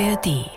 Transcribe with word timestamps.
ARD. 0.00 0.50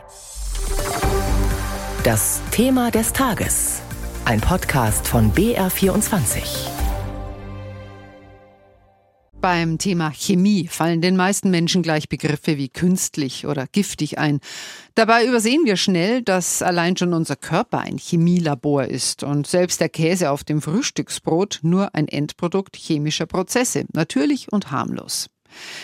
Das 2.04 2.42
Thema 2.50 2.90
des 2.90 3.14
Tages. 3.14 3.82
Ein 4.26 4.42
Podcast 4.42 5.08
von 5.08 5.32
BR24. 5.32 6.42
Beim 9.40 9.78
Thema 9.78 10.12
Chemie 10.12 10.68
fallen 10.68 11.02
den 11.02 11.16
meisten 11.16 11.52
Menschen 11.52 11.84
gleich 11.84 12.10
Begriffe 12.10 12.58
wie 12.58 12.70
künstlich 12.70 13.46
oder 13.46 13.68
giftig 13.72 14.18
ein. 14.18 14.40
Dabei 14.96 15.28
übersehen 15.28 15.66
wir 15.66 15.78
schnell, 15.78 16.24
dass 16.24 16.64
allein 16.64 16.98
schon 16.98 17.14
unser 17.14 17.36
Körper 17.36 17.80
ein 17.80 18.00
Chemielabor 18.00 18.86
ist 18.86 19.22
und 19.22 19.46
selbst 19.46 19.80
der 19.82 19.90
Käse 19.90 20.32
auf 20.32 20.44
dem 20.44 20.64
Frühstücksbrot 20.64 21.60
nur 21.62 21.94
ein 21.94 22.08
Endprodukt 22.08 22.76
chemischer 22.76 23.28
Prozesse, 23.28 23.86
natürlich 23.94 24.52
und 24.52 24.72
harmlos. 24.72 25.28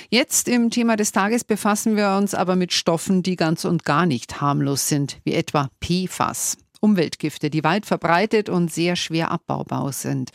Jetzt 0.10 0.48
im 0.48 0.70
Thema 0.70 0.96
des 0.96 1.12
Tages 1.12 1.44
befassen 1.44 1.95
wir 1.95 2.18
uns 2.18 2.34
aber 2.34 2.55
mit 2.55 2.73
Stoffen, 2.73 3.23
die 3.23 3.36
ganz 3.36 3.66
und 3.66 3.86
gar 3.86 4.05
nicht 4.05 4.41
harmlos 4.41 4.88
sind, 4.88 5.20
wie 5.23 5.34
etwa 5.34 5.70
PFAS. 5.81 6.58
Umweltgifte, 6.84 7.50
die 7.50 7.64
weit 7.64 7.86
verbreitet 7.86 8.50
und 8.50 8.72
sehr 8.72 8.98
schwer 8.98 9.31
abbaubar 9.31 9.94
sind. 9.94 10.31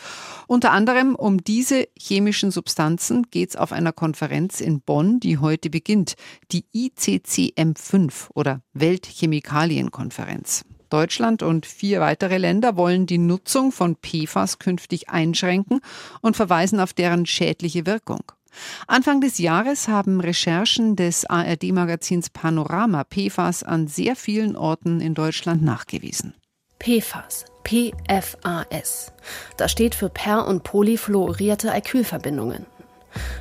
Unter 0.46 0.72
anderem 0.72 1.14
um 1.14 1.44
diese 1.44 1.88
chemischen 1.96 2.50
Substanzen 2.50 3.26
geht 3.30 3.50
es 3.50 3.56
auf 3.56 3.70
einer 3.70 3.92
Konferenz 3.92 4.62
in 4.62 4.80
Bonn, 4.80 5.20
die 5.20 5.36
heute 5.38 5.68
beginnt, 5.68 6.14
die 6.50 6.64
ICCM5 6.74 8.30
oder 8.34 8.62
Weltchemikalienkonferenz. 8.72 10.64
Deutschland 10.88 11.42
und 11.42 11.66
vier 11.66 12.00
weitere 12.00 12.38
Länder 12.38 12.76
wollen 12.76 13.04
die 13.04 13.18
Nutzung 13.18 13.70
von 13.70 13.96
PFAS 13.96 14.58
künftig 14.58 15.10
einschränken 15.10 15.80
und 16.22 16.34
verweisen 16.34 16.80
auf 16.80 16.94
deren 16.94 17.26
schädliche 17.26 17.84
Wirkung. 17.84 18.22
Anfang 18.86 19.20
des 19.20 19.38
Jahres 19.38 19.88
haben 19.88 20.20
Recherchen 20.20 20.96
des 20.96 21.24
ARD-Magazins 21.24 22.30
Panorama 22.30 23.04
PFAS 23.04 23.62
an 23.62 23.86
sehr 23.88 24.16
vielen 24.16 24.56
Orten 24.56 25.00
in 25.00 25.14
Deutschland 25.14 25.62
nachgewiesen. 25.62 26.34
PFAS, 26.78 27.44
PFAS. 27.64 29.12
Das 29.56 29.72
steht 29.72 29.94
für 29.94 30.08
per- 30.08 30.46
und 30.46 30.62
polyfluorierte 30.62 31.72
Alkylverbindungen. 31.72 32.66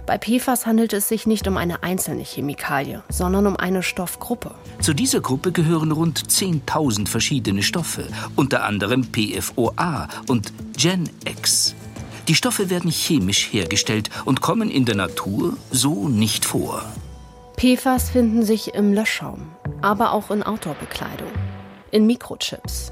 Bei 0.05 0.17
PFAS 0.17 0.65
handelt 0.65 0.93
es 0.93 1.07
sich 1.07 1.27
nicht 1.27 1.47
um 1.47 1.57
eine 1.57 1.83
einzelne 1.83 2.23
Chemikalie, 2.23 3.03
sondern 3.09 3.45
um 3.47 3.57
eine 3.57 3.83
Stoffgruppe. 3.83 4.55
Zu 4.81 4.93
dieser 4.93 5.21
Gruppe 5.21 5.51
gehören 5.51 5.91
rund 5.91 6.19
10.000 6.19 7.07
verschiedene 7.07 7.63
Stoffe, 7.63 8.07
unter 8.35 8.63
anderem 8.63 9.05
PFOA 9.11 10.07
und 10.27 10.53
GenX. 10.77 11.75
Die 12.27 12.35
Stoffe 12.35 12.69
werden 12.69 12.91
chemisch 12.91 13.51
hergestellt 13.51 14.09
und 14.25 14.41
kommen 14.41 14.69
in 14.69 14.83
der 14.83 14.95
Natur 14.95 15.55
so 15.71 16.09
nicht 16.09 16.43
vor. 16.43 16.83
PFAS 17.55 18.09
finden 18.09 18.43
sich 18.43 18.73
im 18.73 18.93
Löschschaum, 18.93 19.49
aber 19.81 20.11
auch 20.11 20.29
in 20.29 20.43
Outdoor-Bekleidung, 20.43 21.31
in 21.91 22.05
Mikrochips 22.05 22.91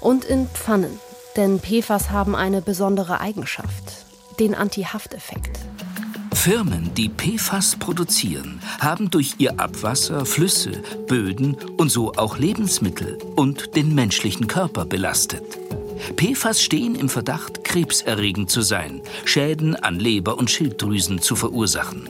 und 0.00 0.24
in 0.24 0.48
Pfannen, 0.48 0.98
denn 1.36 1.60
PFAS 1.60 2.10
haben 2.10 2.34
eine 2.34 2.62
besondere 2.62 3.20
Eigenschaft, 3.20 4.06
den 4.40 4.54
Anti-Hafteffekt. 4.54 5.58
Firmen, 6.32 6.94
die 6.94 7.10
PFAS 7.10 7.76
produzieren, 7.76 8.60
haben 8.78 9.10
durch 9.10 9.34
ihr 9.38 9.60
Abwasser 9.60 10.24
Flüsse, 10.24 10.82
Böden 11.06 11.56
und 11.76 11.90
so 11.90 12.12
auch 12.12 12.38
Lebensmittel 12.38 13.18
und 13.36 13.76
den 13.76 13.94
menschlichen 13.94 14.46
Körper 14.46 14.84
belastet. 14.84 15.58
PFAS 16.16 16.62
stehen 16.62 16.94
im 16.94 17.08
Verdacht, 17.08 17.64
krebserregend 17.76 18.48
zu 18.48 18.62
sein, 18.62 19.02
Schäden 19.26 19.76
an 19.76 20.00
Leber 20.00 20.38
und 20.38 20.50
Schilddrüsen 20.50 21.20
zu 21.20 21.36
verursachen. 21.36 22.08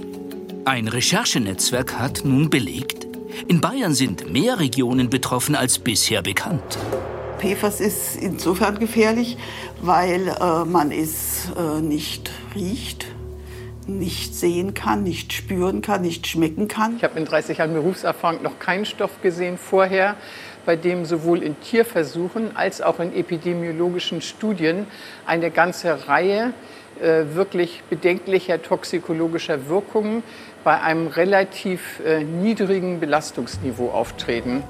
Ein 0.65 0.87
Recherchenetzwerk 0.87 1.99
hat 1.99 2.23
nun 2.25 2.51
belegt, 2.51 3.09
in 3.49 3.61
Bayern 3.61 3.93
sind 3.93 4.33
mehr 4.33 4.61
Regionen 4.61 5.11
betroffen 5.11 5.57
als 5.57 5.81
bisher 5.81 6.23
bekannt. 6.23 6.79
PFAS 7.41 7.81
ist 7.81 8.17
insofern 8.17 8.79
gefährlich, 8.79 9.39
weil 9.83 10.29
äh, 10.29 10.65
man 10.65 10.93
es 10.93 11.49
äh, 11.57 11.81
nicht 11.81 12.31
riecht, 12.55 13.09
nicht 13.89 14.35
sehen 14.35 14.75
kann, 14.75 15.03
nicht 15.03 15.33
spüren 15.33 15.83
kann, 15.83 16.03
nicht 16.03 16.27
schmecken 16.27 16.69
kann. 16.69 16.97
Ich 16.97 17.05
habe 17.05 17.19
in 17.19 17.25
30 17.25 17.59
Jahren 17.59 17.73
Berufserfahrung 17.73 18.43
noch 18.43 18.59
keinen 18.59 18.85
Stoff 18.85 19.23
gesehen 19.23 19.59
vorher, 19.59 20.17
bei 20.65 20.77
dem 20.77 21.05
sowohl 21.05 21.43
in 21.43 21.59
Tierversuchen 21.61 22.57
als 22.57 22.83
auch 22.83 22.99
in 22.99 23.15
epidemiologischen 23.15 24.21
Studien 24.21 24.87
eine 25.27 25.51
ganze 25.51 26.09
Reihe 26.09 26.53
äh, 27.01 27.35
wirklich 27.35 27.83
bedenklicher 27.89 28.63
toxikologischer 28.63 29.69
Wirkungen 29.69 30.23
bei 30.65 30.81
einem 30.81 31.07
relativ 31.07 32.01
äh, 32.05 32.25
niedrigen 32.25 33.01
Belastungsniveau 33.01 33.91
auftreten. 33.91 34.65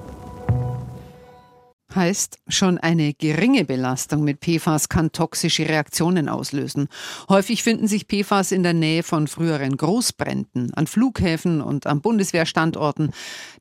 Heißt, 1.97 2.41
schon 2.47 2.77
eine 2.77 3.15
geringe 3.15 3.65
Belastung 3.65 4.23
mit 4.23 4.41
PFAS 4.41 4.91
kann 4.91 5.13
toxische 5.13 5.67
Reaktionen 5.67 6.29
auslösen. 6.29 6.89
Häufig 7.31 7.63
finden 7.63 7.89
sich 7.89 8.07
PFAS 8.07 8.53
in 8.53 8.63
der 8.63 8.75
Nähe 8.75 9.03
von 9.03 9.27
früheren 9.29 9.79
Großbränden, 9.79 10.75
an 10.75 10.87
Flughäfen 10.87 11.63
und 11.63 11.87
an 11.87 12.03
Bundeswehrstandorten. 12.03 13.13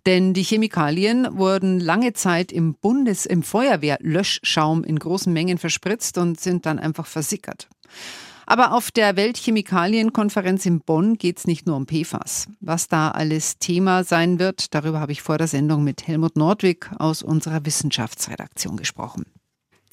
Denn 0.06 0.34
die 0.34 0.44
Chemikalien 0.44 1.38
wurden 1.38 1.80
lange 1.80 2.12
Zeit 2.12 2.52
im 2.52 2.76
Bundes-, 2.76 3.26
im 3.26 3.42
Feuerwehrlöschschaum 3.42 4.84
in 4.84 5.00
großen 5.00 5.32
Mengen 5.32 5.58
verspritzt 5.58 6.18
und 6.18 6.38
sind 6.38 6.66
dann 6.66 6.78
einfach 6.78 7.06
versickert. 7.06 7.70
Aber 8.46 8.74
auf 8.74 8.92
der 8.92 9.16
Weltchemikalienkonferenz 9.16 10.66
in 10.66 10.80
Bonn 10.82 11.18
geht 11.18 11.40
es 11.40 11.48
nicht 11.48 11.66
nur 11.66 11.76
um 11.76 11.88
PFAS. 11.88 12.48
Was 12.60 12.88
da 12.88 13.12
alles 13.12 13.58
Thema 13.58 14.04
sein 14.04 14.40
wird, 14.40 14.74
darüber 14.76 15.00
habe 15.00 15.12
ich 15.12 15.22
vor 15.22 15.38
der 15.38 15.48
Sendung 15.48 15.84
mit 15.84 16.08
Helmut 16.08 16.36
Nordwig 16.36 16.92
aus 16.98 17.24
unserer 17.24 17.66
Wissenschaftsredaktion 17.66 18.78
gesprochen. 18.78 19.26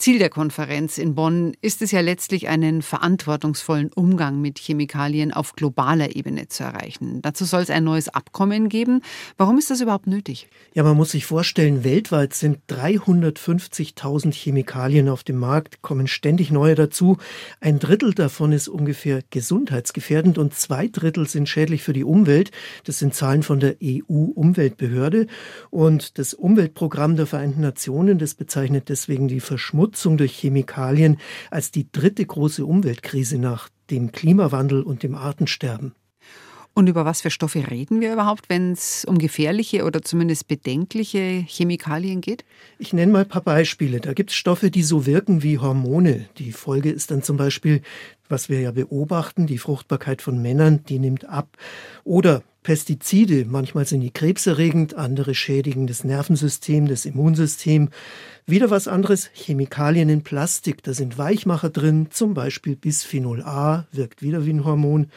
Ziel 0.02 0.18
der 0.18 0.30
Konferenz 0.30 0.98
in 0.98 1.14
Bonn 1.14 1.52
ist 1.60 1.80
es 1.80 1.92
ja 1.92 2.00
letztlich, 2.00 2.48
einen 2.48 2.82
verantwortungsvollen 2.82 3.92
Umgang 3.92 4.40
mit 4.40 4.58
Chemikalien 4.58 5.32
auf 5.32 5.52
globaler 5.52 6.16
Ebene 6.16 6.48
zu 6.48 6.64
erreichen. 6.64 7.22
Dazu 7.22 7.44
soll 7.44 7.62
es 7.62 7.70
ein 7.70 7.84
neues 7.84 8.08
Abkommen 8.08 8.68
geben. 8.68 9.02
Warum 9.36 9.58
ist 9.58 9.70
das 9.70 9.80
überhaupt 9.80 10.08
nötig? 10.08 10.48
Ja, 10.74 10.82
man 10.82 10.96
muss 10.96 11.12
sich 11.12 11.24
vorstellen, 11.24 11.84
weltweit 11.84 12.34
sind 12.34 12.58
350.000 12.68 14.34
Chemikalien 14.34 15.08
auf 15.08 15.22
dem 15.22 15.38
Markt, 15.38 15.82
kommen 15.82 16.08
ständig 16.08 16.50
neue 16.50 16.74
dazu. 16.74 17.18
Ein 17.60 17.78
Drittel 17.78 18.12
davon 18.12 18.50
ist 18.50 18.66
ungefähr 18.66 19.22
gesundheitsgefährdend 19.30 20.36
und 20.36 20.52
zwei 20.52 20.88
Drittel 20.88 21.28
sind 21.28 21.48
schädlich 21.48 21.84
für 21.84 21.92
die 21.92 22.02
Umwelt. 22.02 22.50
Das 22.82 22.98
sind 22.98 23.14
Zahlen 23.14 23.44
von 23.44 23.60
der 23.60 23.76
EU-Umweltbehörde. 23.80 25.28
Und 25.70 26.18
das 26.18 26.34
Umweltprogramm 26.34 27.14
der 27.14 27.28
Vereinten 27.28 27.60
Nationen, 27.60 28.18
das 28.18 28.34
bezeichnet 28.34 28.88
deswegen 28.88 29.28
die 29.28 29.38
Verschmutzung 29.38 29.91
Nutzung 29.92 30.16
durch 30.16 30.34
Chemikalien 30.38 31.18
als 31.50 31.70
die 31.70 31.86
dritte 31.92 32.24
große 32.24 32.64
Umweltkrise 32.64 33.36
nach 33.36 33.68
dem 33.90 34.10
Klimawandel 34.10 34.82
und 34.82 35.02
dem 35.02 35.14
Artensterben. 35.14 35.94
Und 36.74 36.88
über 36.88 37.04
was 37.04 37.20
für 37.20 37.30
Stoffe 37.30 37.70
reden 37.70 38.00
wir 38.00 38.14
überhaupt, 38.14 38.48
wenn 38.48 38.72
es 38.72 39.04
um 39.04 39.18
gefährliche 39.18 39.84
oder 39.84 40.00
zumindest 40.00 40.48
bedenkliche 40.48 41.44
Chemikalien 41.46 42.22
geht? 42.22 42.46
Ich 42.78 42.94
nenne 42.94 43.12
mal 43.12 43.24
ein 43.24 43.28
paar 43.28 43.42
Beispiele. 43.42 44.00
Da 44.00 44.14
gibt 44.14 44.30
es 44.30 44.36
Stoffe, 44.36 44.70
die 44.70 44.82
so 44.82 45.04
wirken 45.04 45.42
wie 45.42 45.58
Hormone. 45.58 46.30
Die 46.38 46.52
Folge 46.52 46.90
ist 46.90 47.10
dann 47.10 47.22
zum 47.22 47.36
Beispiel, 47.36 47.82
was 48.28 48.48
wir 48.48 48.60
ja 48.60 48.70
beobachten, 48.70 49.46
die 49.46 49.58
Fruchtbarkeit 49.58 50.22
von 50.22 50.40
Männern, 50.40 50.84
die 50.84 50.98
nimmt 50.98 51.24
ab. 51.24 51.56
Oder 52.04 52.42
Pestizide, 52.62 53.44
manchmal 53.44 53.86
sind 53.86 54.02
die 54.02 54.12
krebserregend, 54.12 54.94
andere 54.94 55.34
schädigen 55.34 55.88
das 55.88 56.04
Nervensystem, 56.04 56.86
das 56.86 57.04
Immunsystem. 57.04 57.88
Wieder 58.46 58.70
was 58.70 58.86
anderes, 58.86 59.30
Chemikalien 59.34 60.08
in 60.08 60.22
Plastik, 60.22 60.80
da 60.84 60.94
sind 60.94 61.18
Weichmacher 61.18 61.70
drin, 61.70 62.08
zum 62.10 62.34
Beispiel 62.34 62.76
Bisphenol 62.76 63.42
A, 63.42 63.88
wirkt 63.90 64.22
wieder 64.22 64.46
wie 64.46 64.52
ein 64.52 64.64
Hormon. 64.64 65.08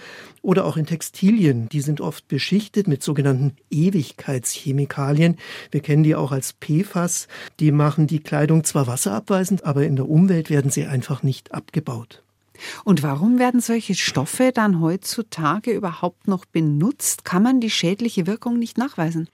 Oder 0.41 0.65
auch 0.65 0.75
in 0.75 0.87
Textilien, 0.87 1.69
die 1.69 1.81
sind 1.81 2.01
oft 2.01 2.27
beschichtet 2.27 2.87
mit 2.87 3.03
sogenannten 3.03 3.55
Ewigkeitschemikalien. 3.69 5.37
Wir 5.69 5.81
kennen 5.81 6.03
die 6.03 6.15
auch 6.15 6.31
als 6.31 6.53
PFAS. 6.53 7.27
Die 7.59 7.71
machen 7.71 8.07
die 8.07 8.21
Kleidung 8.21 8.63
zwar 8.63 8.87
wasserabweisend, 8.87 9.65
aber 9.65 9.85
in 9.85 9.95
der 9.95 10.09
Umwelt 10.09 10.49
werden 10.49 10.71
sie 10.71 10.85
einfach 10.85 11.21
nicht 11.21 11.53
abgebaut. 11.53 12.24
Und 12.83 13.03
warum 13.03 13.39
werden 13.39 13.61
solche 13.61 13.95
Stoffe 13.95 14.51
dann 14.53 14.79
heutzutage 14.79 15.71
überhaupt 15.71 16.27
noch 16.27 16.45
benutzt? 16.45 17.25
Kann 17.25 17.43
man 17.43 17.59
die 17.59 17.69
schädliche 17.69 18.27
Wirkung 18.27 18.59
nicht 18.59 18.77
nachweisen? 18.77 19.29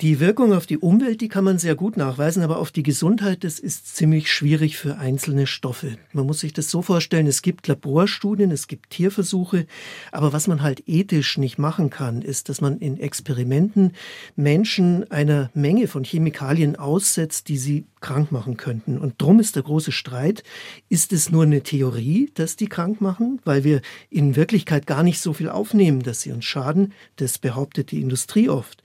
Die 0.00 0.18
Wirkung 0.18 0.54
auf 0.54 0.64
die 0.64 0.78
Umwelt, 0.78 1.20
die 1.20 1.28
kann 1.28 1.44
man 1.44 1.58
sehr 1.58 1.74
gut 1.74 1.98
nachweisen, 1.98 2.42
aber 2.42 2.56
auf 2.56 2.70
die 2.70 2.82
Gesundheit, 2.82 3.44
das 3.44 3.58
ist 3.58 3.94
ziemlich 3.94 4.32
schwierig 4.32 4.78
für 4.78 4.96
einzelne 4.96 5.46
Stoffe. 5.46 5.98
Man 6.14 6.24
muss 6.24 6.40
sich 6.40 6.54
das 6.54 6.70
so 6.70 6.80
vorstellen, 6.80 7.26
es 7.26 7.42
gibt 7.42 7.68
Laborstudien, 7.68 8.50
es 8.50 8.66
gibt 8.66 8.88
Tierversuche, 8.88 9.66
aber 10.10 10.32
was 10.32 10.46
man 10.46 10.62
halt 10.62 10.84
ethisch 10.86 11.36
nicht 11.36 11.58
machen 11.58 11.90
kann, 11.90 12.22
ist, 12.22 12.48
dass 12.48 12.62
man 12.62 12.78
in 12.78 12.98
Experimenten 12.98 13.92
Menschen 14.36 15.10
einer 15.10 15.50
Menge 15.52 15.86
von 15.86 16.02
Chemikalien 16.02 16.76
aussetzt, 16.76 17.48
die 17.48 17.58
sie 17.58 17.84
krank 18.00 18.32
machen 18.32 18.56
könnten. 18.56 18.98
Und 18.98 19.20
drum 19.20 19.40
ist 19.40 19.56
der 19.56 19.62
große 19.62 19.92
Streit, 19.92 20.42
ist 20.88 21.12
es 21.12 21.30
nur 21.30 21.42
eine 21.42 21.62
Theorie, 21.62 22.30
dass 22.34 22.56
die 22.56 22.68
krank 22.68 23.00
machen, 23.00 23.40
weil 23.44 23.64
wir 23.64 23.82
in 24.08 24.36
Wirklichkeit 24.36 24.86
gar 24.86 25.02
nicht 25.02 25.20
so 25.20 25.34
viel 25.34 25.50
aufnehmen, 25.50 26.02
dass 26.02 26.22
sie 26.22 26.32
uns 26.32 26.46
schaden. 26.46 26.94
Das 27.16 27.38
behauptet 27.38 27.90
die 27.90 28.00
Industrie 28.00 28.48
oft. 28.48 28.82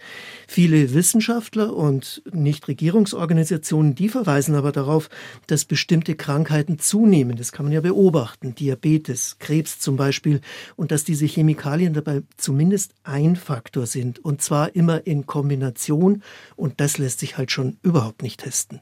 Viele 0.47 0.93
Wissenschaftler 1.05 1.75
und 1.75 2.23
Nichtregierungsorganisationen, 2.33 3.93
die 3.93 4.09
verweisen 4.09 4.55
aber 4.55 4.71
darauf, 4.71 5.07
dass 5.45 5.63
bestimmte 5.63 6.15
Krankheiten 6.15 6.79
zunehmen. 6.79 7.37
Das 7.37 7.51
kann 7.51 7.67
man 7.67 7.73
ja 7.73 7.81
beobachten. 7.81 8.55
Diabetes, 8.55 9.37
Krebs 9.37 9.77
zum 9.77 9.97
Beispiel. 9.97 10.41
Und 10.75 10.89
dass 10.89 11.03
diese 11.03 11.27
Chemikalien 11.27 11.93
dabei 11.93 12.23
zumindest 12.37 12.95
ein 13.03 13.35
Faktor 13.35 13.85
sind. 13.85 14.17
Und 14.17 14.41
zwar 14.41 14.75
immer 14.75 15.05
in 15.05 15.27
Kombination. 15.27 16.23
Und 16.55 16.81
das 16.81 16.97
lässt 16.97 17.19
sich 17.19 17.37
halt 17.37 17.51
schon 17.51 17.77
überhaupt 17.83 18.23
nicht 18.23 18.39
testen. 18.39 18.81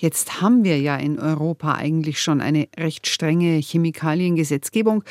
Jetzt 0.00 0.40
haben 0.40 0.64
wir 0.64 0.80
ja 0.80 0.96
in 0.96 1.20
Europa 1.20 1.76
eigentlich 1.76 2.20
schon 2.20 2.40
eine 2.40 2.66
recht 2.76 3.06
strenge 3.06 3.58
Chemikaliengesetzgebung. 3.58 5.04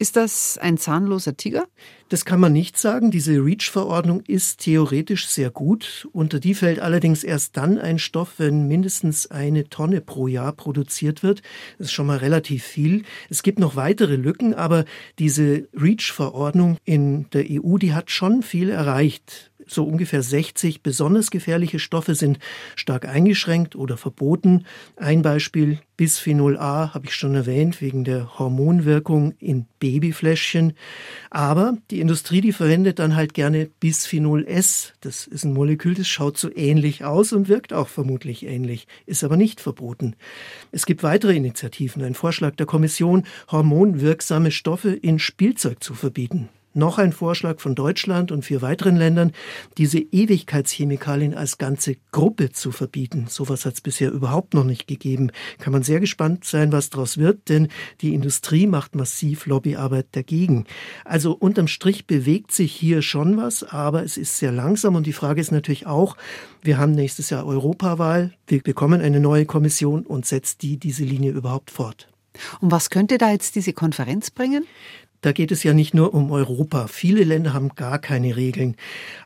Ist 0.00 0.14
das 0.14 0.58
ein 0.58 0.78
zahnloser 0.78 1.36
Tiger? 1.36 1.66
Das 2.08 2.24
kann 2.24 2.38
man 2.38 2.52
nicht 2.52 2.78
sagen. 2.78 3.10
Diese 3.10 3.44
REACH-Verordnung 3.44 4.20
ist 4.28 4.60
theoretisch 4.60 5.26
sehr 5.26 5.50
gut. 5.50 6.08
Unter 6.12 6.38
die 6.38 6.54
fällt 6.54 6.78
allerdings 6.78 7.24
erst 7.24 7.56
dann 7.56 7.78
ein 7.78 7.98
Stoff, 7.98 8.34
wenn 8.38 8.68
mindestens 8.68 9.28
eine 9.28 9.68
Tonne 9.68 10.00
pro 10.00 10.28
Jahr 10.28 10.52
produziert 10.52 11.24
wird. 11.24 11.42
Das 11.78 11.88
ist 11.88 11.92
schon 11.92 12.06
mal 12.06 12.18
relativ 12.18 12.62
viel. 12.62 13.02
Es 13.28 13.42
gibt 13.42 13.58
noch 13.58 13.74
weitere 13.74 14.14
Lücken, 14.14 14.54
aber 14.54 14.84
diese 15.18 15.66
REACH-Verordnung 15.74 16.76
in 16.84 17.28
der 17.30 17.46
EU, 17.50 17.76
die 17.78 17.92
hat 17.92 18.12
schon 18.12 18.42
viel 18.42 18.70
erreicht 18.70 19.50
so 19.70 19.84
ungefähr 19.84 20.22
60 20.22 20.82
besonders 20.82 21.30
gefährliche 21.30 21.78
Stoffe 21.78 22.14
sind 22.14 22.38
stark 22.76 23.06
eingeschränkt 23.06 23.76
oder 23.76 23.96
verboten. 23.96 24.64
Ein 24.96 25.22
Beispiel 25.22 25.78
Bisphenol 25.98 26.56
A 26.56 26.94
habe 26.94 27.06
ich 27.06 27.14
schon 27.14 27.34
erwähnt 27.34 27.80
wegen 27.80 28.04
der 28.04 28.38
Hormonwirkung 28.38 29.34
in 29.40 29.66
Babyfläschchen. 29.80 30.74
Aber 31.28 31.76
die 31.90 32.00
Industrie, 32.00 32.40
die 32.40 32.52
verwendet 32.52 33.00
dann 33.00 33.16
halt 33.16 33.34
gerne 33.34 33.68
Bisphenol 33.80 34.46
S. 34.46 34.94
Das 35.00 35.26
ist 35.26 35.44
ein 35.44 35.52
Molekül, 35.52 35.94
das 35.94 36.06
schaut 36.06 36.38
so 36.38 36.54
ähnlich 36.54 37.04
aus 37.04 37.32
und 37.32 37.48
wirkt 37.48 37.72
auch 37.72 37.88
vermutlich 37.88 38.46
ähnlich, 38.46 38.86
ist 39.06 39.24
aber 39.24 39.36
nicht 39.36 39.60
verboten. 39.60 40.14
Es 40.70 40.86
gibt 40.86 41.02
weitere 41.02 41.34
Initiativen. 41.34 42.04
Ein 42.04 42.14
Vorschlag 42.14 42.54
der 42.54 42.66
Kommission, 42.66 43.24
hormonwirksame 43.50 44.52
Stoffe 44.52 44.90
in 44.90 45.18
Spielzeug 45.18 45.82
zu 45.82 45.94
verbieten 45.94 46.48
noch 46.78 46.98
ein 46.98 47.12
Vorschlag 47.12 47.60
von 47.60 47.74
Deutschland 47.74 48.32
und 48.32 48.44
vier 48.44 48.62
weiteren 48.62 48.96
Ländern, 48.96 49.32
diese 49.76 49.98
Ewigkeitschemikalien 49.98 51.34
als 51.34 51.58
ganze 51.58 51.96
Gruppe 52.12 52.50
zu 52.50 52.72
verbieten. 52.72 53.26
Sowas 53.28 53.66
hat 53.66 53.74
es 53.74 53.80
bisher 53.80 54.10
überhaupt 54.10 54.54
noch 54.54 54.64
nicht 54.64 54.86
gegeben. 54.86 55.30
Kann 55.58 55.72
man 55.72 55.82
sehr 55.82 56.00
gespannt 56.00 56.44
sein, 56.44 56.72
was 56.72 56.90
daraus 56.90 57.18
wird, 57.18 57.48
denn 57.48 57.68
die 58.00 58.14
Industrie 58.14 58.66
macht 58.66 58.94
massiv 58.94 59.46
Lobbyarbeit 59.46 60.06
dagegen. 60.12 60.64
Also 61.04 61.32
unterm 61.32 61.68
Strich 61.68 62.06
bewegt 62.06 62.52
sich 62.52 62.72
hier 62.72 63.02
schon 63.02 63.36
was, 63.36 63.64
aber 63.64 64.04
es 64.04 64.16
ist 64.16 64.38
sehr 64.38 64.52
langsam 64.52 64.94
und 64.94 65.06
die 65.06 65.12
Frage 65.12 65.40
ist 65.40 65.52
natürlich 65.52 65.86
auch, 65.86 66.16
wir 66.62 66.78
haben 66.78 66.92
nächstes 66.92 67.30
Jahr 67.30 67.44
Europawahl, 67.46 68.32
wir 68.46 68.62
bekommen 68.62 69.00
eine 69.00 69.20
neue 69.20 69.46
Kommission 69.46 70.06
und 70.06 70.26
setzt 70.26 70.62
die 70.62 70.78
diese 70.78 71.04
Linie 71.04 71.32
überhaupt 71.32 71.70
fort. 71.70 72.08
Und 72.60 72.70
was 72.70 72.90
könnte 72.90 73.18
da 73.18 73.30
jetzt 73.30 73.54
diese 73.54 73.72
Konferenz 73.72 74.30
bringen? 74.30 74.64
Da 75.20 75.32
geht 75.32 75.50
es 75.50 75.64
ja 75.64 75.74
nicht 75.74 75.94
nur 75.94 76.14
um 76.14 76.30
Europa. 76.30 76.86
Viele 76.86 77.24
Länder 77.24 77.52
haben 77.52 77.70
gar 77.70 77.98
keine 77.98 78.36
Regeln. 78.36 78.76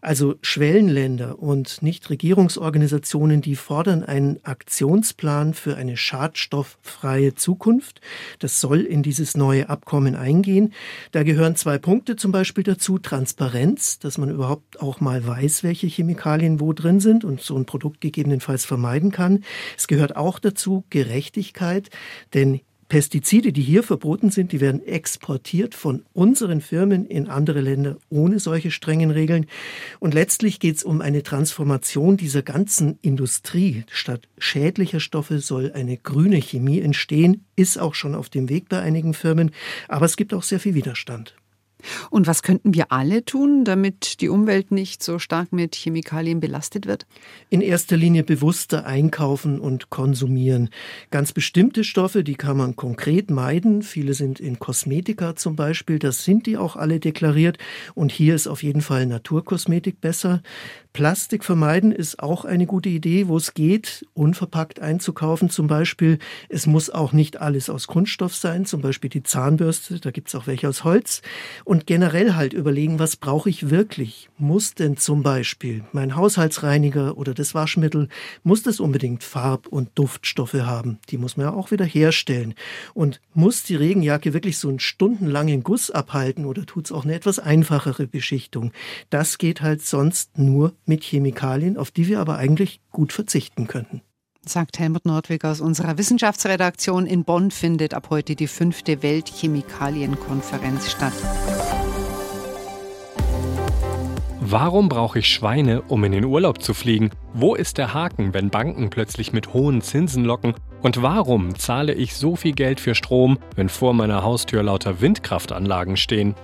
Also 0.01 0.37
Schwellenländer 0.41 1.39
und 1.39 1.83
Nichtregierungsorganisationen, 1.83 3.43
die 3.43 3.57
fordern 3.57 4.03
einen 4.03 4.43
Aktionsplan 4.43 5.53
für 5.53 5.77
eine 5.77 5.99
schadstofffreie 5.99 7.35
Zukunft. 7.35 8.01
Das 8.39 8.61
soll 8.61 8.81
in 8.81 9.03
dieses 9.03 9.37
neue 9.37 9.69
Abkommen 9.69 10.17
eingehen. 10.17 10.73
Da 11.11 11.25
gehören 11.25 11.57
zwei 11.57 11.77
Punkte 11.77 12.17
zum 12.17 12.33
Beispiel 12.33 12.65
dazu. 12.65 12.99
Transparenz, 12.99 13.99
dass 13.99 14.17
man 14.17 14.31
überhaupt 14.31 14.81
auch 14.81 15.01
mal 15.01 15.27
weiß, 15.27 15.63
welche 15.63 15.89
Chemikalien 15.89 16.59
wo 16.59 16.73
drin 16.73 17.01
sind 17.01 17.25
und 17.25 17.43
so 17.43 17.57
ein 17.57 17.67
Produkt 17.67 18.01
gegebenenfalls 18.01 18.65
vermeiden 18.65 19.11
kann. 19.11 19.45
Es 19.77 19.89
gehört 19.89 20.17
auch 20.17 20.39
dazu 20.39 20.85
Gerechtigkeit, 20.89 21.91
denn 22.33 22.61
Pestizide, 22.93 23.55
die 23.55 23.63
hier 23.63 23.83
verboten 23.83 24.31
sind, 24.31 24.53
die 24.53 24.61
werden 24.61 24.87
exportiert 24.87 25.75
von 25.75 26.03
unseren 26.13 26.61
Firmen 26.61 27.07
in 27.07 27.27
andere 27.27 27.63
Länder 27.63 27.97
ohne 28.11 28.39
solche 28.39 28.71
strengen 28.71 29.11
Regeln. 29.11 29.47
Und 29.99 30.13
letztlich 30.13 30.61
geht 30.61 30.77
es 30.77 30.85
um 30.85 31.01
eine 31.01 31.23
Transformation 31.23 32.19
dieser 32.19 32.43
ganzen 32.43 32.99
Industrie. 33.01 33.85
Statt 33.91 34.29
schädlicher 34.37 35.01
Stoffe 35.01 35.39
soll 35.39 35.73
eine 35.73 35.97
grüne 35.97 36.37
Chemie 36.37 36.81
entstehen, 36.81 37.47
ist 37.57 37.79
auch 37.79 37.95
schon 37.95 38.15
auf 38.15 38.29
dem 38.29 38.51
Weg 38.51 38.69
bei 38.69 38.81
einigen 38.81 39.15
Firmen, 39.15 39.53
aber 39.89 40.05
es 40.05 40.19
gibt 40.19 40.35
auch 40.35 40.43
sehr 40.43 40.61
viel 40.61 40.75
Widerstand. 40.75 41.35
Und 42.11 42.27
was 42.27 42.43
könnten 42.43 42.75
wir 42.75 42.93
alle 42.93 43.25
tun, 43.25 43.65
damit 43.65 44.21
die 44.21 44.29
Umwelt 44.29 44.71
nicht 44.71 45.03
so 45.03 45.19
stark 45.19 45.53
mit 45.53 45.75
Chemikalien 45.75 46.41
belastet 46.41 46.87
wird? 46.87 47.07
In 47.51 47.61
erster 47.61 47.97
Linie 47.97 48.25
bewusster 48.25 48.87
einkaufen 48.87 49.61
und 49.61 49.91
konsumieren. 49.91 50.71
Ganz 51.11 51.33
bestimmte 51.33 51.85
Stoffe, 51.85 52.25
die 52.25 52.35
kann 52.35 52.57
man 52.57 52.77
konkret 52.77 53.31
meiden. 53.31 53.83
Viele 53.83 54.15
sind 54.15 54.41
in 54.41 54.59
Kosmetika 54.59 55.37
zum 55.37 55.57
Beispiel. 55.57 55.99
Das 55.99 56.25
sind 56.25 56.47
die 56.47 56.57
auch 56.57 56.77
alle 56.77 57.01
deklariert. 57.01 57.59
Und 57.95 58.13
hier 58.13 58.35
ist 58.35 58.47
auf 58.47 58.63
jeden 58.63 58.81
Fall 58.81 59.07
Naturkosmetik 59.07 60.01
besser. 60.01 60.43
Plastik 60.93 61.43
vermeiden 61.43 61.91
ist 61.91 62.23
auch 62.23 62.45
eine 62.45 62.67
gute 62.67 62.91
Idee, 62.91 63.27
wo 63.27 63.39
es 63.39 63.55
geht, 63.55 64.07
unverpackt 64.13 64.81
einzukaufen 64.81 65.49
zum 65.49 65.67
Beispiel. 65.67 66.19
Es 66.51 66.67
muss 66.67 66.91
auch 66.91 67.15
nicht 67.15 67.41
alles 67.41 67.71
aus 67.71 67.87
Kunststoff 67.87 68.35
sein, 68.35 68.67
zum 68.67 68.83
Beispiel 68.83 69.09
die 69.09 69.23
Zahnbürste, 69.23 70.01
da 70.01 70.11
gibt 70.11 70.29
es 70.29 70.35
auch 70.35 70.47
welche 70.47 70.69
aus 70.69 70.85
Holz. 70.85 71.23
Und 71.73 71.87
generell 71.87 72.35
halt 72.35 72.53
überlegen, 72.53 72.99
was 72.99 73.17
brauche 73.17 73.49
ich 73.49 73.71
wirklich? 73.71 74.29
Muss 74.37 74.75
denn 74.75 74.99
zum 74.99 75.23
Beispiel 75.23 75.83
mein 75.93 76.17
Haushaltsreiniger 76.17 77.17
oder 77.17 77.33
das 77.33 77.55
Waschmittel, 77.55 78.11
muss 78.43 78.63
das 78.63 78.79
unbedingt 78.79 79.25
Farb- 79.25 79.69
und 79.69 79.89
Duftstoffe 79.95 80.53
haben? 80.53 80.99
Die 81.09 81.17
muss 81.17 81.39
man 81.39 81.47
ja 81.47 81.55
auch 81.55 81.71
wieder 81.71 81.87
herstellen. 81.87 82.53
Und 82.93 83.23
muss 83.33 83.63
die 83.63 83.77
Regenjacke 83.77 84.35
wirklich 84.35 84.59
so 84.59 84.69
einen 84.69 84.81
stundenlangen 84.81 85.63
Guss 85.63 85.91
abhalten 85.91 86.45
oder 86.45 86.67
tut 86.67 86.85
es 86.85 86.93
auch 86.93 87.05
eine 87.05 87.15
etwas 87.15 87.39
einfachere 87.39 88.07
Beschichtung? 88.07 88.73
Das 89.09 89.39
geht 89.39 89.63
halt 89.63 89.81
sonst 89.81 90.37
nur 90.37 90.75
mit 90.85 91.03
Chemikalien, 91.03 91.79
auf 91.79 91.91
die 91.91 92.07
wir 92.07 92.21
aber 92.21 92.37
eigentlich 92.37 92.83
gut 92.91 93.15
verzichten 93.15 93.67
könnten. 93.67 94.03
Sagt 94.45 94.81
Helmut 94.81 95.07
Nordwig 95.07 95.45
aus 95.45 95.61
unserer 95.61 95.99
Wissenschaftsredaktion. 95.99 97.07
In 97.07 97.23
Bonn 97.23 97.53
findet 97.53 97.95
ab 97.95 98.09
heute 98.11 98.35
die 98.35 98.49
fünfte 98.49 99.01
Weltchemikalienkonferenz 99.01 100.91
statt. 100.91 101.13
Warum 104.41 104.89
brauche 104.89 105.21
ich 105.21 105.29
Schweine, 105.29 105.83
um 105.83 106.03
in 106.03 106.11
den 106.11 106.25
Urlaub 106.25 106.61
zu 106.61 106.75
fliegen? 106.75 107.13
Wo 107.33 107.55
ist 107.55 107.79
der 107.79 107.95
Haken, 107.95 108.35
wenn 108.35 108.51
Banken 108.51 108.91
plötzlich 108.91 109.33
mit 109.33 109.55
hohen 109.55 109.81
Zinsen 109.81 110.25
locken? 110.25 110.55
Und 110.83 111.01
warum 111.03 111.57
zahle 111.57 111.95
ich 111.95 112.17
so 112.17 112.35
viel 112.35 112.53
Geld 112.53 112.81
für 112.81 112.97
Strom, 112.97 113.39
wenn 113.55 113.69
vor 113.69 113.95
meiner 113.95 114.25
Haustür 114.25 114.65
lauter 114.65 115.01
Windkraftanlagen 115.01 115.97
stehen? 115.97 116.35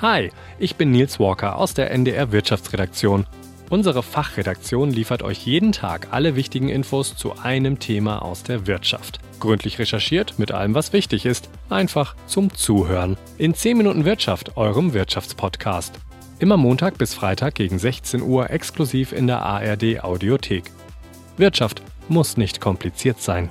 Hi, 0.00 0.30
ich 0.58 0.76
bin 0.76 0.90
Nils 0.90 1.20
Walker 1.20 1.56
aus 1.56 1.74
der 1.74 1.90
NDR 1.90 2.32
Wirtschaftsredaktion 2.32 3.26
Unsere 3.70 4.02
Fachredaktion 4.02 4.90
liefert 4.90 5.22
euch 5.22 5.46
jeden 5.46 5.70
Tag 5.70 6.08
alle 6.10 6.34
wichtigen 6.34 6.68
Infos 6.68 7.16
zu 7.16 7.38
einem 7.38 7.78
Thema 7.78 8.20
aus 8.20 8.42
der 8.42 8.66
Wirtschaft. 8.66 9.20
Gründlich 9.38 9.78
recherchiert 9.78 10.40
mit 10.40 10.50
allem, 10.50 10.74
was 10.74 10.92
wichtig 10.92 11.24
ist. 11.24 11.48
Einfach 11.68 12.16
zum 12.26 12.52
Zuhören. 12.52 13.16
In 13.38 13.54
10 13.54 13.78
Minuten 13.78 14.04
Wirtschaft, 14.04 14.56
eurem 14.56 14.92
Wirtschaftspodcast. 14.92 15.94
Immer 16.40 16.56
Montag 16.56 16.98
bis 16.98 17.14
Freitag 17.14 17.54
gegen 17.54 17.78
16 17.78 18.22
Uhr 18.22 18.50
exklusiv 18.50 19.12
in 19.12 19.28
der 19.28 19.42
ARD 19.42 20.02
Audiothek. 20.02 20.64
Wirtschaft 21.36 21.80
muss 22.08 22.36
nicht 22.36 22.60
kompliziert 22.60 23.20
sein. 23.20 23.50